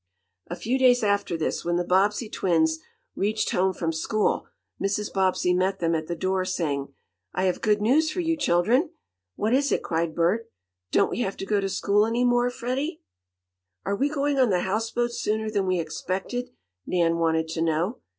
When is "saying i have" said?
6.43-7.61